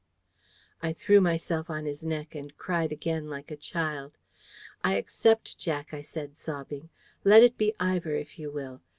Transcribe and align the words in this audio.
I 0.81 0.93
threw 0.93 1.21
myself 1.21 1.69
on 1.69 1.85
his 1.85 2.03
neck, 2.03 2.33
and 2.33 2.57
cried 2.57 2.91
again 2.91 3.29
like 3.29 3.51
a 3.51 3.55
child. 3.55 4.17
"I 4.83 4.95
accept, 4.95 5.59
Jack," 5.59 5.93
I 5.93 6.01
said, 6.01 6.35
sobbing. 6.35 6.89
"Let 7.23 7.43
it 7.43 7.55
be 7.55 7.75
Ivor, 7.79 8.15
if 8.15 8.39
you 8.39 8.49
will. 8.49 8.81